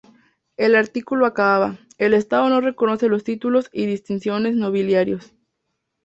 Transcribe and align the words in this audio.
El 0.57 0.73
artículo 0.75 1.27
acababa: 1.27 1.77
"El 1.99 2.15
Estado 2.15 2.49
no 2.49 2.59
reconoce 2.59 3.07
los 3.07 3.23
títulos 3.23 3.69
y 3.71 3.85
distinciones 3.85 4.55
nobiliarios". 4.55 5.35